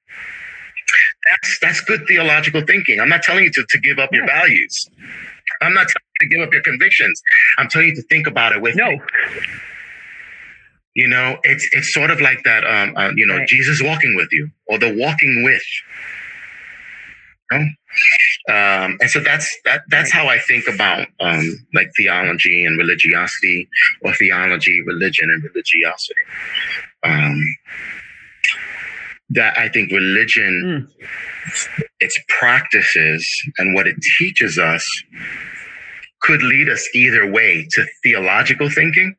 [1.29, 2.99] That's that's good theological thinking.
[2.99, 4.19] I'm not telling you to, to give up yeah.
[4.19, 4.89] your values.
[5.61, 7.21] I'm not telling you to give up your convictions.
[7.57, 8.91] I'm telling you to think about it with no.
[8.91, 9.01] Me.
[10.95, 12.65] You know, it's it's sort of like that.
[12.65, 13.47] Um, uh, you know, right.
[13.47, 15.61] Jesus walking with you, or the walking with.
[17.51, 17.65] You know?
[18.49, 19.81] Um, and so that's that.
[19.89, 23.69] That's how I think about um, like theology and religiosity,
[24.01, 26.21] or theology, religion, and religiosity.
[27.03, 27.43] Um,
[29.29, 31.85] that I think religion, mm.
[31.99, 34.85] its practices, and what it teaches us
[36.21, 39.15] could lead us either way to theological thinking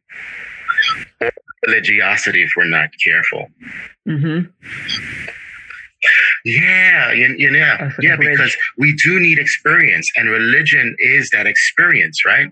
[1.21, 1.31] or
[1.67, 3.49] religiosity if we're not careful.
[4.07, 4.51] Mm-hmm.
[6.45, 12.25] Yeah, you, you know, yeah, because we do need experience, and religion is that experience,
[12.25, 12.51] right?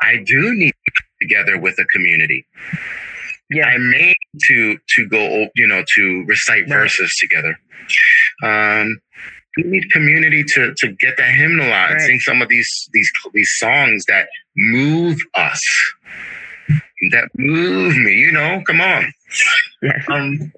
[0.00, 2.46] I do need to together with a community.
[3.50, 3.66] Yeah.
[3.66, 4.14] I may
[4.48, 6.68] to to go, you know, to recite right.
[6.68, 7.58] verses together.
[8.42, 9.00] Um,
[9.56, 11.92] we need community to to get that hymnal out right.
[11.92, 15.62] and sing some of these these these songs that move us,
[17.10, 18.14] that move me.
[18.14, 19.12] You know, come on.
[20.10, 20.52] Um,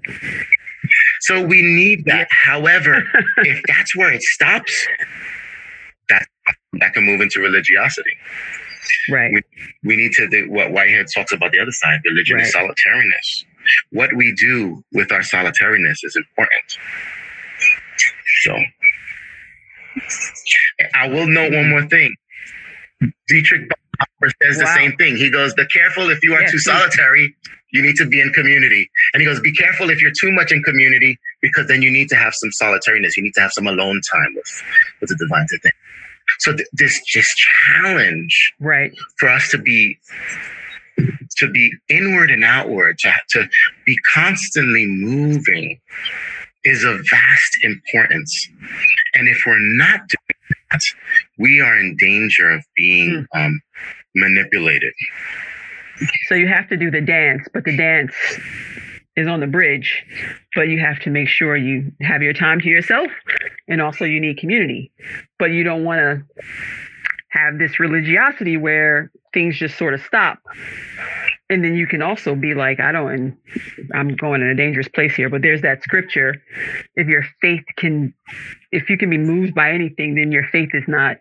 [1.20, 2.28] so we need that.
[2.30, 3.04] However,
[3.38, 4.86] if that's where it stops,
[6.08, 6.26] that
[6.74, 8.16] that can move into religiosity.
[9.10, 9.32] Right.
[9.32, 9.42] We,
[9.84, 12.46] we need to do what Whitehead talks about the other side, religion right.
[12.46, 13.44] is solitariness.
[13.90, 16.78] What we do with our solitariness is important.
[18.42, 18.56] So
[20.94, 22.14] I will note one more thing.
[23.28, 24.64] Dietrich Bonhoeffer says wow.
[24.64, 25.16] the same thing.
[25.16, 26.52] He goes, "Be careful if you are yes.
[26.52, 27.34] too solitary.
[27.72, 30.52] You need to be in community." And he goes, "Be careful if you're too much
[30.52, 33.16] in community, because then you need to have some solitariness.
[33.16, 34.62] You need to have some alone time with
[35.00, 35.72] with the divine thing."
[36.40, 39.98] So th- this this challenge, right, for us to be
[41.36, 43.48] to be inward and outward, to, to
[43.86, 45.78] be constantly moving,
[46.64, 48.48] is of vast importance.
[49.14, 50.80] And if we're not doing that,
[51.38, 53.46] we are in danger of being mm.
[53.46, 53.60] um,
[54.14, 54.92] manipulated.
[56.28, 58.14] So you have to do the dance, but the dance
[59.16, 60.04] is on the bridge,
[60.54, 63.08] but you have to make sure you have your time to yourself
[63.68, 64.92] and also you need community.
[65.38, 66.22] But you don't want to
[67.30, 70.38] have this religiosity where things just sort of stop.
[71.48, 73.36] And then you can also be like, I don't, and
[73.92, 76.40] I'm going in a dangerous place here, but there's that scripture.
[76.94, 78.14] If your faith can,
[78.70, 81.16] if you can be moved by anything, then your faith is not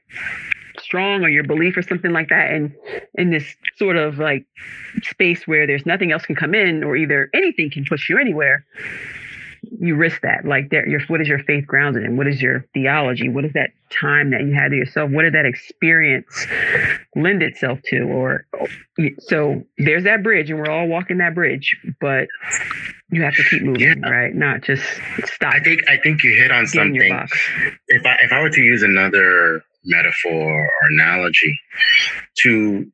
[0.79, 2.73] strong or your belief or something like that and
[3.15, 3.43] in this
[3.75, 4.45] sort of like
[5.03, 8.65] space where there's nothing else can come in or either anything can push you anywhere
[9.79, 10.45] you risk that.
[10.45, 12.17] Like, there, your what is your faith grounded in?
[12.17, 13.29] What is your theology?
[13.29, 15.11] What is that time that you had to yourself?
[15.11, 16.47] What did that experience
[17.15, 18.01] lend itself to?
[18.01, 18.45] Or
[19.19, 22.27] so there's that bridge, and we're all walking that bridge, but
[23.11, 24.09] you have to keep moving, yeah.
[24.09, 24.33] right?
[24.33, 24.83] Not just
[25.25, 25.53] stop.
[25.53, 27.27] I think I think you hit on something.
[27.87, 31.59] If I if I were to use another metaphor or analogy
[32.43, 32.91] to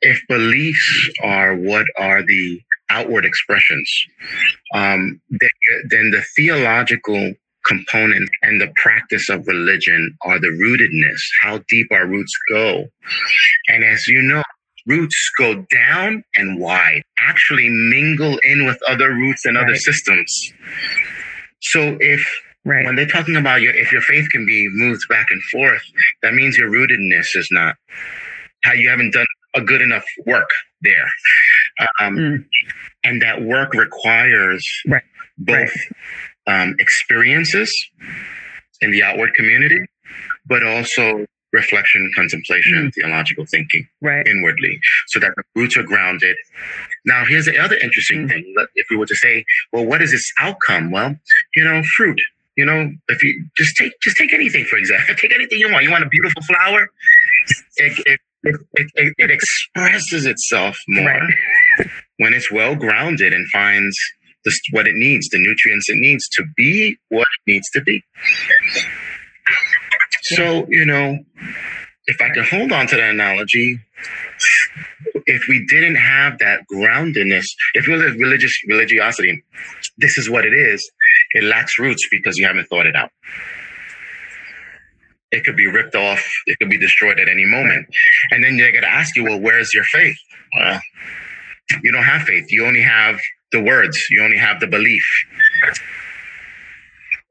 [0.00, 2.60] if beliefs are what are the
[2.92, 3.90] outward expressions,
[4.74, 5.50] um, then,
[5.88, 7.32] then the theological
[7.64, 12.84] component and the practice of religion are the rootedness, how deep our roots go.
[13.68, 14.42] And as you know,
[14.86, 19.64] roots go down and wide, actually mingle in with other roots and right.
[19.64, 20.52] other systems.
[21.60, 22.26] So if
[22.64, 22.84] right.
[22.84, 25.82] when they're talking about your if your faith can be moved back and forth,
[26.22, 27.76] that means your rootedness is not
[28.64, 30.50] how you haven't done a good enough work
[30.80, 31.08] there.
[32.00, 32.44] Um, mm.
[33.04, 35.02] And that work requires right.
[35.38, 35.74] both
[36.46, 36.62] right.
[36.62, 37.72] Um, experiences
[38.80, 39.78] in the outward community,
[40.46, 42.94] but also reflection, contemplation, mm.
[42.94, 44.26] theological thinking right.
[44.26, 46.36] inwardly, so that the roots are grounded.
[47.04, 48.28] Now, here's the other interesting mm.
[48.28, 48.54] thing.
[48.74, 50.90] If we were to say, well, what is its outcome?
[50.90, 51.14] Well,
[51.54, 52.20] you know, fruit.
[52.56, 55.84] You know, if you just take just take anything for example, take anything you want.
[55.84, 56.88] You want a beautiful flower.
[57.76, 61.34] It, it, it, it, it expresses itself more right.
[62.18, 63.96] When it's well grounded and finds
[64.44, 68.02] the, what it needs, the nutrients it needs to be what it needs to be.
[70.22, 71.18] So, you know,
[72.06, 73.80] if I can hold on to that analogy,
[75.26, 79.42] if we didn't have that groundedness, if we live religious religiosity,
[79.98, 80.90] this is what it is.
[81.34, 83.10] It lacks roots because you haven't thought it out
[85.32, 87.88] it could be ripped off, it could be destroyed at any moment.
[88.30, 90.16] And then they're going to ask you, well, where's your faith?
[90.56, 90.80] Well,
[91.82, 92.50] you don't have faith.
[92.50, 93.18] You only have
[93.52, 95.04] the words, you only have the belief.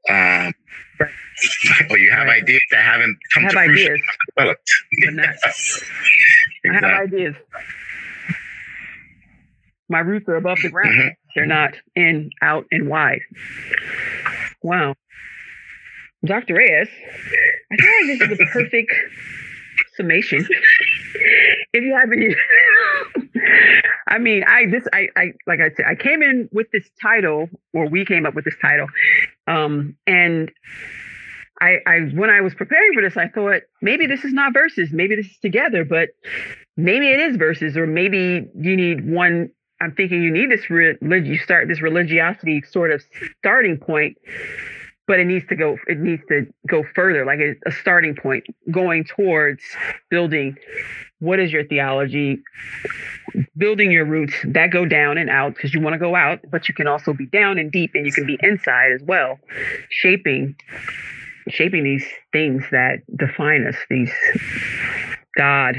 [0.08, 0.52] Um,
[1.90, 2.42] or you have right.
[2.42, 4.00] ideas that haven't come to fruition,
[4.36, 4.70] developed.
[4.92, 5.88] exactly.
[6.70, 7.34] I have ideas.
[9.88, 10.90] My roots are above the ground.
[10.90, 11.08] Mm-hmm.
[11.34, 13.20] They're not in, out, and wide.
[14.62, 14.94] Wow.
[16.24, 16.54] Dr.
[16.54, 16.88] Reyes,
[17.72, 18.92] I feel like this is the perfect
[19.94, 20.46] summation.
[21.72, 22.34] if you have any,
[24.08, 27.48] I mean, I this I I like I said, I came in with this title,
[27.72, 28.86] or we came up with this title,
[29.46, 30.50] um, and
[31.60, 34.90] I I when I was preparing for this, I thought maybe this is not verses,
[34.92, 36.10] maybe this is together, but
[36.76, 39.50] maybe it is verses, or maybe you need one
[39.82, 43.02] I'm thinking you need this relig- you start this religiosity sort of
[43.38, 44.16] starting point
[45.06, 48.44] but it needs to go it needs to go further like a, a starting point
[48.70, 49.62] going towards
[50.10, 50.56] building
[51.22, 52.42] what is your theology?
[53.56, 56.68] Building your roots that go down and out because you want to go out but
[56.68, 59.38] you can also be down and deep and you can be inside as well.
[59.88, 60.56] Shaping
[61.48, 64.12] shaping these things that define us these
[65.36, 65.76] god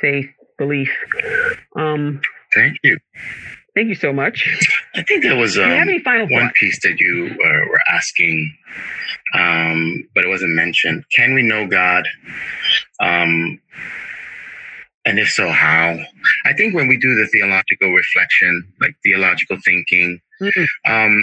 [0.00, 0.90] faith belief.
[1.76, 2.20] Um
[2.54, 2.98] thank you
[3.80, 4.46] Thank you so much.
[4.94, 6.52] I think there was um, one thoughts?
[6.60, 8.54] piece that you uh, were asking,
[9.32, 11.02] um, but it wasn't mentioned.
[11.16, 12.06] Can we know God?
[13.00, 13.58] Um,
[15.06, 15.96] and if so, how?
[16.44, 21.20] I think when we do the theological reflection, like theological thinking, mm-hmm.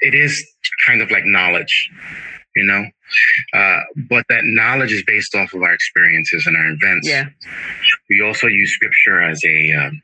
[0.00, 0.42] it is
[0.86, 1.90] kind of like knowledge,
[2.56, 2.86] you know?
[3.52, 7.06] Uh, but that knowledge is based off of our experiences and our events.
[7.06, 7.26] Yeah.
[8.08, 10.02] We also use scripture as a um,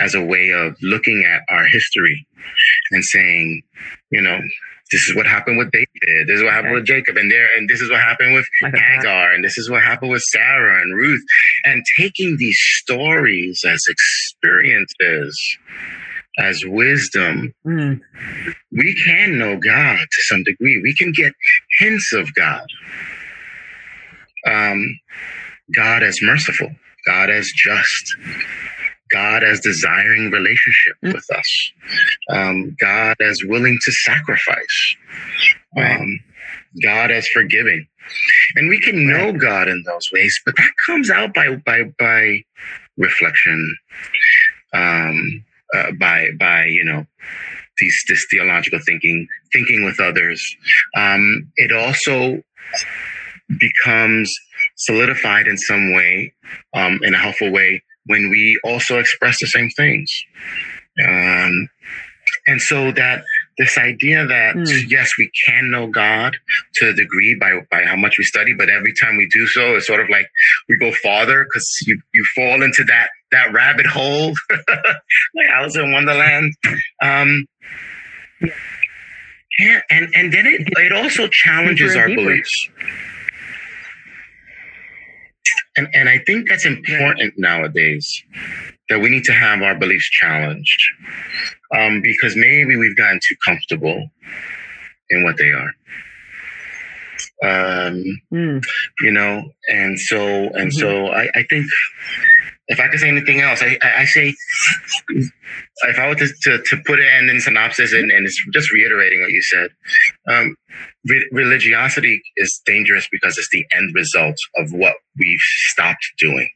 [0.00, 2.26] as a way of looking at our history
[2.90, 3.62] and saying,
[4.10, 4.40] you know,
[4.90, 6.26] this is what happened with David.
[6.26, 6.80] This is what happened okay.
[6.80, 9.82] with Jacob, and there, and this is what happened with Hagar, and this is what
[9.84, 11.22] happened with Sarah and Ruth.
[11.64, 15.58] And taking these stories as experiences,
[16.38, 18.00] as wisdom, mm.
[18.72, 20.80] we can know God to some degree.
[20.82, 21.34] We can get
[21.78, 22.66] hints of God.
[24.46, 24.98] Um,
[25.72, 26.70] God as merciful,
[27.06, 28.16] God as just,
[29.12, 31.14] God as desiring relationship mm.
[31.14, 31.72] with us,
[32.30, 34.96] um, God as willing to sacrifice,
[35.76, 36.20] um,
[36.82, 37.86] God as forgiving.
[38.56, 42.42] And we can know God in those ways, but that comes out by by by
[42.96, 43.76] reflection,
[44.72, 45.44] um,
[45.74, 47.06] uh, by by you know
[47.78, 50.42] these this theological thinking, thinking with others.
[50.96, 52.42] Um, it also
[53.58, 54.32] becomes
[54.76, 56.32] solidified in some way,
[56.74, 60.10] um, in a helpful way, when we also express the same things.
[61.06, 61.68] Um,
[62.46, 63.22] and so that
[63.58, 64.90] this idea that mm.
[64.90, 66.36] yes, we can know God
[66.76, 69.76] to a degree by by how much we study, but every time we do so,
[69.76, 70.26] it's sort of like
[70.68, 75.92] we go farther because you you fall into that that rabbit hole, like Alice in
[75.92, 76.54] Wonderland.
[77.02, 77.46] Um,
[79.58, 82.22] Yeah, and and then it it also challenges our deeper.
[82.22, 82.70] beliefs.
[85.76, 88.22] And and I think that's important nowadays
[88.88, 90.80] that we need to have our beliefs challenged.
[91.72, 94.10] Um, because maybe we've gotten too comfortable
[95.10, 95.72] in what they are.
[97.42, 98.62] Um, Mm.
[99.00, 100.80] you know, and so and Mhm.
[100.80, 101.66] so I, I think
[102.70, 104.32] if I could say anything else, I, I, I say
[105.08, 108.72] if I were to, to, to put it in, in synopsis and, and it's just
[108.72, 109.70] reiterating what you said,
[110.28, 110.56] um,
[111.04, 115.38] re- religiosity is dangerous because it's the end result of what we've
[115.72, 116.48] stopped doing,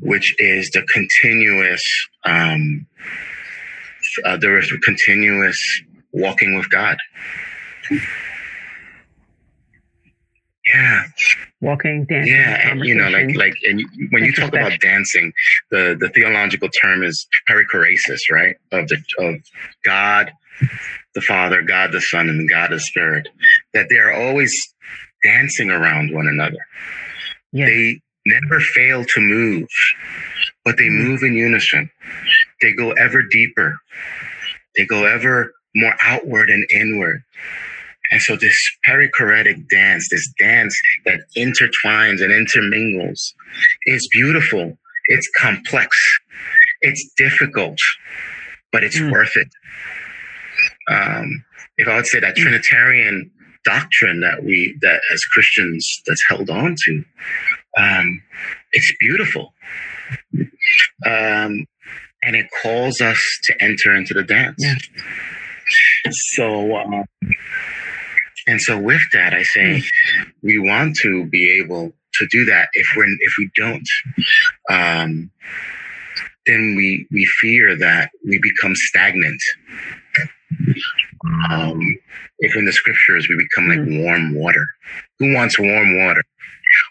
[0.00, 1.84] which is the continuous,
[2.24, 2.84] um,
[4.24, 5.82] uh, is continuous
[6.12, 6.98] walking with God.
[10.74, 11.02] Yeah,
[11.60, 15.32] Walking, dancing, yeah, and you know, like like, and you, when you talk about dancing,
[15.70, 18.56] the the theological term is perichoresis, right?
[18.72, 19.36] Of the of
[19.84, 20.32] God,
[21.14, 23.28] the Father, God the Son, and God the Spirit.
[23.74, 24.54] That they are always
[25.24, 26.58] dancing around one another.
[27.52, 27.68] Yes.
[27.68, 29.68] They never fail to move,
[30.64, 31.04] but they Mm.
[31.08, 31.90] move in unison.
[32.62, 33.78] They go ever deeper.
[34.76, 37.22] They go ever more outward and inward.
[38.10, 43.34] And so this perichoretic dance, this dance that intertwines and intermingles,
[43.86, 44.76] is beautiful.
[45.06, 45.96] It's complex.
[46.82, 47.78] It's difficult,
[48.72, 49.10] but it's Mm.
[49.12, 49.48] worth it.
[50.88, 51.44] Um,
[51.76, 53.30] if I would say that Trinitarian
[53.64, 57.04] doctrine that we that as Christians that's held on to,
[57.76, 58.22] um,
[58.72, 59.54] it's beautiful.
[61.06, 61.66] Um,
[62.22, 64.56] and it calls us to enter into the dance.
[64.58, 64.74] Yeah.
[66.10, 67.04] So, um,
[68.50, 69.80] and so with that, I say
[70.42, 72.68] we want to be able to do that.
[72.72, 73.88] If we're if we don't,
[74.68, 75.30] um,
[76.46, 79.40] then we we fear that we become stagnant.
[81.48, 81.80] Um,
[82.40, 84.66] if in the scriptures we become like warm water,
[85.20, 86.22] who wants warm water?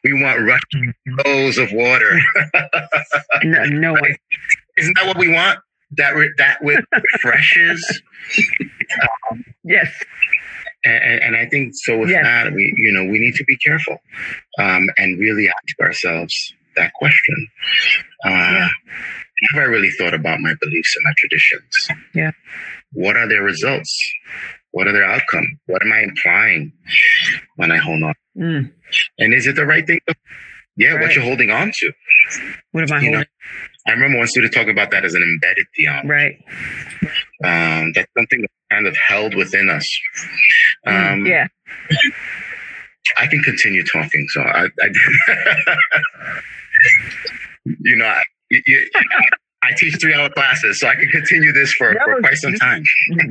[0.06, 0.94] We want rushing
[1.24, 2.20] flows of water.
[3.44, 4.16] no, no one.
[4.78, 5.60] Isn't that what we want?
[5.98, 8.02] That re- that refreshes.
[9.66, 9.92] Yes.
[10.86, 11.98] And, and I think so.
[12.00, 12.24] With Yes.
[12.24, 13.98] that, we you know we need to be careful
[14.60, 17.48] um, and really ask ourselves that question.
[18.26, 18.68] Uh, Yeah.
[19.54, 21.88] Have I really thought about my beliefs and my traditions?
[22.14, 22.32] Yeah.
[22.92, 23.98] What are their results?
[24.72, 25.58] What are their outcome?
[25.68, 26.74] What am I implying
[27.56, 28.14] when I hold on?
[28.38, 28.72] Mm.
[29.18, 30.00] And is it the right thing?
[30.76, 31.92] Yeah, what you're holding on to.
[32.72, 33.30] What am I You know, holding?
[33.88, 36.08] I remember one student talking about that as an embedded theology.
[36.08, 36.44] Right.
[37.44, 40.00] Um, that's something that's kind of held within us.
[40.86, 41.48] Um, yeah.
[43.18, 44.28] I can continue talking.
[44.30, 44.90] So I, I
[47.66, 48.22] you know, I,
[48.52, 48.90] you,
[49.64, 52.54] I teach three hour classes, so I can continue this for, No, for quite some
[52.54, 52.84] time.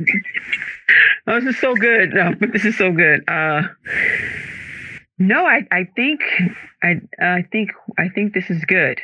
[1.27, 2.13] Oh, this is so good.
[2.13, 3.23] No, but this is so good.
[3.27, 3.61] Uh,
[5.19, 6.21] no, I, I think,
[6.81, 8.99] I, I think, I think this is good.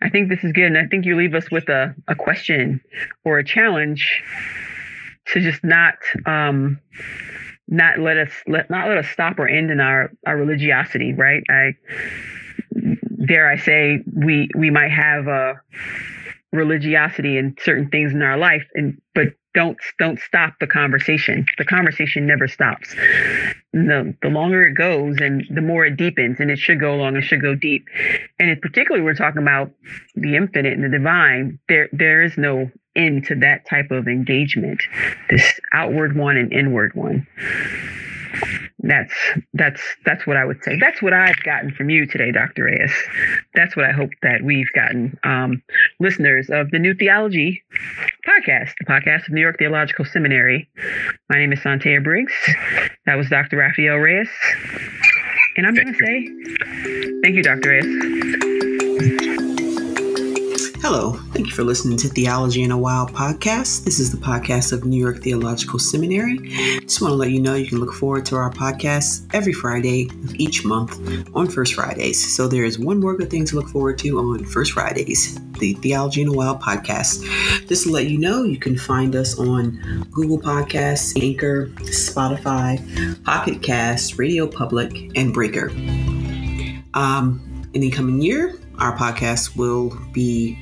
[0.00, 2.80] I think this is good, and I think you leave us with a, a question
[3.24, 4.22] or a challenge
[5.26, 5.94] to just not,
[6.24, 6.78] um,
[7.70, 11.14] not let us let not let us stop or end in our our religiosity.
[11.14, 11.42] Right?
[11.48, 11.76] I
[13.26, 15.60] dare I say we we might have a
[16.52, 21.44] religiosity in certain things in our life, and but don't don't stop the conversation.
[21.58, 22.94] The conversation never stops.
[23.72, 27.16] The the longer it goes and the more it deepens, and it should go long,
[27.16, 27.86] it should go deep.
[28.38, 29.70] And in particularly, we're talking about
[30.14, 31.58] the infinite and the divine.
[31.68, 34.82] There there is no end to that type of engagement.
[35.28, 37.26] This outward one and inward one.
[38.80, 39.12] That's
[39.54, 40.78] that's that's what I would say.
[40.78, 42.64] That's what I've gotten from you today, Dr.
[42.64, 42.92] Reyes.
[43.54, 45.62] That's what I hope that we've gotten, um,
[46.00, 47.62] listeners of the New Theology
[48.26, 50.68] podcast, the podcast of New York Theological Seminary.
[51.28, 52.32] My name is Santea Briggs.
[53.06, 53.58] That was Dr.
[53.58, 54.28] Raphael Reyes.
[55.56, 56.28] And I'm going to say
[57.22, 57.70] thank you, Dr.
[57.70, 59.39] Reyes.
[60.92, 63.84] Hello, thank you for listening to Theology in the Wild podcast.
[63.84, 66.38] This is the podcast of New York Theological Seminary.
[66.80, 70.08] Just want to let you know you can look forward to our podcast every Friday
[70.24, 70.98] of each month
[71.32, 72.34] on First Fridays.
[72.34, 75.74] So there is one more good thing to look forward to on First Fridays, the
[75.74, 77.22] Theology in the Wild podcast.
[77.68, 83.62] Just to let you know, you can find us on Google Podcasts, Anchor, Spotify, Pocket
[83.62, 85.70] Cast, Radio Public, and Breaker.
[86.94, 90.58] Um, in the coming year, our podcast will be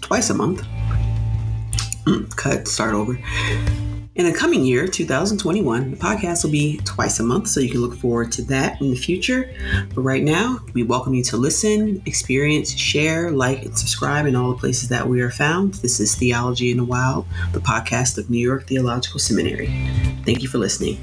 [0.00, 0.62] twice a month.
[2.04, 3.18] Mm, Cut, start over.
[4.16, 7.80] In the coming year, 2021, the podcast will be twice a month, so you can
[7.80, 9.52] look forward to that in the future.
[9.94, 14.52] But right now, we welcome you to listen, experience, share, like, and subscribe in all
[14.52, 15.74] the places that we are found.
[15.74, 19.66] This is Theology in the Wild, the podcast of New York Theological Seminary.
[20.24, 20.98] Thank you for listening.